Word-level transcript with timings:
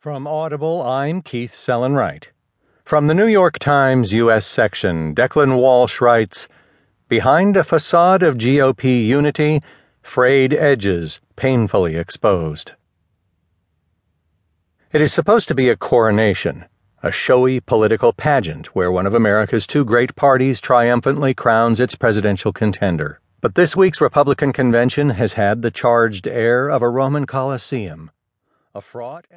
From 0.00 0.26
Audible, 0.26 0.80
I'm 0.80 1.20
Keith 1.20 1.52
Sellon-Wright. 1.52 2.30
From 2.86 3.06
the 3.06 3.14
New 3.14 3.26
York 3.26 3.58
Times 3.58 4.14
U.S. 4.14 4.46
section, 4.46 5.14
Declan 5.14 5.58
Walsh 5.58 6.00
writes 6.00 6.48
Behind 7.10 7.54
a 7.54 7.62
facade 7.62 8.22
of 8.22 8.38
GOP 8.38 9.04
unity, 9.04 9.62
frayed 10.00 10.54
edges 10.54 11.20
painfully 11.36 11.96
exposed. 11.96 12.72
It 14.90 15.02
is 15.02 15.12
supposed 15.12 15.48
to 15.48 15.54
be 15.54 15.68
a 15.68 15.76
coronation, 15.76 16.64
a 17.02 17.12
showy 17.12 17.60
political 17.60 18.14
pageant 18.14 18.68
where 18.68 18.90
one 18.90 19.04
of 19.04 19.12
America's 19.12 19.66
two 19.66 19.84
great 19.84 20.16
parties 20.16 20.62
triumphantly 20.62 21.34
crowns 21.34 21.78
its 21.78 21.94
presidential 21.94 22.54
contender. 22.54 23.20
But 23.42 23.54
this 23.54 23.76
week's 23.76 24.00
Republican 24.00 24.54
convention 24.54 25.10
has 25.10 25.34
had 25.34 25.60
the 25.60 25.70
charged 25.70 26.26
air 26.26 26.70
of 26.70 26.80
a 26.80 26.88
Roman 26.88 27.26
Colosseum. 27.26 28.10
A 28.74 28.80
fraught 28.80 29.26